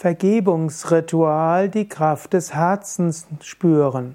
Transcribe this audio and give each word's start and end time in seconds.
Vergebungsritual 0.00 1.68
die 1.68 1.86
Kraft 1.86 2.32
des 2.32 2.54
Herzens 2.54 3.26
spüren. 3.42 4.14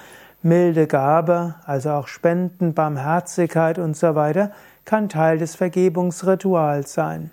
milde 0.43 0.87
Gabe, 0.87 1.57
also 1.67 1.91
auch 1.91 2.07
Spenden, 2.07 2.75
Barmherzigkeit 2.75 3.79
und 3.79 3.97
so 3.97 4.15
weiter, 4.15 4.53
kann 4.85 5.09
Teil 5.09 5.39
des 5.39 5.57
Vergebungsrituals 5.57 6.95
sein. 6.95 7.33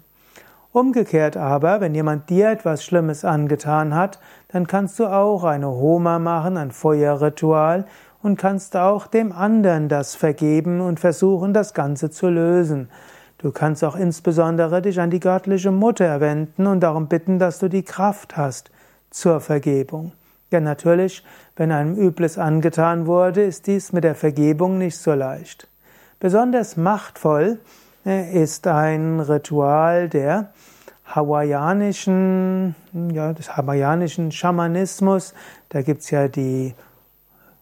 Umgekehrt 0.72 1.38
aber, 1.38 1.80
wenn 1.80 1.96
jemand 1.96 2.30
dir 2.30 2.50
etwas 2.50 2.84
Schlimmes 2.84 3.24
angetan 3.24 3.96
hat, 3.96 4.20
dann 4.50 4.68
kannst 4.68 5.00
du 5.00 5.06
auch 5.06 5.44
eine 5.44 5.70
Homa 5.70 6.20
machen, 6.20 6.58
ein 6.58 6.72
Feuerritual, 6.72 7.86
und 8.22 8.38
kannst 8.38 8.76
auch 8.76 9.06
dem 9.06 9.32
anderen 9.32 9.88
das 9.88 10.16
vergeben 10.16 10.82
und 10.82 11.00
versuchen, 11.00 11.54
das 11.54 11.76
Ganze 11.76 12.10
zu 12.10 12.28
lösen. 12.28 12.90
Du 13.38 13.52
kannst 13.52 13.84
auch 13.84 13.96
insbesondere 13.96 14.82
dich 14.82 15.00
an 15.00 15.10
die 15.10 15.20
göttliche 15.20 15.72
Mutter 15.72 16.20
wenden 16.22 16.68
und 16.68 16.80
darum 16.80 17.08
bitten, 17.08 17.38
dass 17.38 17.60
du 17.60 17.70
die 17.70 17.84
Kraft 17.84 18.38
hast 18.38 18.72
zur 19.10 19.42
Vergebung. 19.42 20.14
Denn 20.52 20.64
natürlich, 20.64 21.24
wenn 21.56 21.72
einem 21.72 21.96
Übles 21.96 22.38
angetan 22.38 23.08
wurde, 23.08 23.44
ist 23.44 23.68
dies 23.68 23.92
mit 23.92 24.04
der 24.04 24.16
Vergebung 24.16 24.78
nicht 24.78 24.98
so 24.98 25.14
leicht. 25.14 25.68
Besonders 26.20 26.78
machtvoll 26.78 27.60
äh, 28.06 28.42
ist 28.42 28.68
ein 28.68 29.20
Ritual 29.20 30.08
der 30.08 30.54
hawaiianischen, 31.06 32.76
ja, 33.12 33.34
des 33.34 33.56
hawaiianischen 33.56 34.32
Schamanismus. 34.32 35.34
Da 35.70 35.82
gibt's 35.82 36.10
ja 36.10 36.28
die 36.28 36.74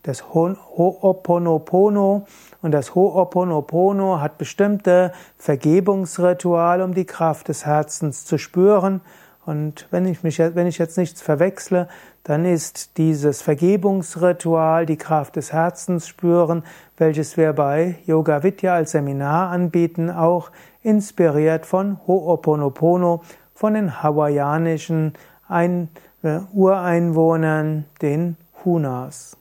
das 0.03 0.25
Ho'oponopono 0.33 2.25
und 2.61 2.71
das 2.71 2.91
Ho'oponopono 2.91 4.19
hat 4.19 4.37
bestimmte 4.37 5.13
Vergebungsrituale, 5.37 6.83
um 6.83 6.93
die 6.93 7.05
Kraft 7.05 7.47
des 7.47 7.65
Herzens 7.65 8.25
zu 8.25 8.37
spüren. 8.37 9.01
Und 9.45 9.87
wenn 9.91 10.05
ich 10.05 10.23
mich, 10.23 10.39
wenn 10.39 10.67
ich 10.67 10.77
jetzt 10.77 10.97
nichts 10.97 11.21
verwechsle, 11.21 11.87
dann 12.23 12.45
ist 12.45 12.97
dieses 12.97 13.41
Vergebungsritual 13.41 14.85
die 14.85 14.97
Kraft 14.97 15.35
des 15.35 15.51
Herzens 15.51 16.07
spüren, 16.07 16.63
welches 16.97 17.35
wir 17.35 17.51
bei 17.53 17.95
Yoga 18.05 18.43
Vidya 18.43 18.75
als 18.75 18.91
Seminar 18.91 19.49
anbieten, 19.51 20.09
auch 20.09 20.51
inspiriert 20.81 21.65
von 21.65 21.97
Ho'oponopono, 22.07 23.21
von 23.53 23.73
den 23.73 24.01
hawaiianischen 24.03 25.13
Ein 25.47 25.89
äh, 26.23 26.39
Ureinwohnern, 26.53 27.85
den 28.01 28.37
Hunas. 28.63 29.37